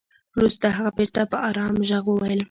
[0.37, 2.39] وروسته هغه بېرته په ارام ږغ وويل.